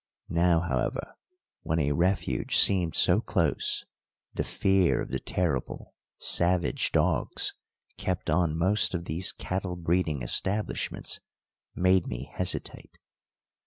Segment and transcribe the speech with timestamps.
[0.29, 1.13] Now, however,
[1.61, 3.85] when a refuge seemed so close,
[4.33, 7.53] the fear of the terrible, savage dogs
[7.99, 11.19] kept on most of these cattle breeding establishments
[11.75, 12.97] made me hesitate.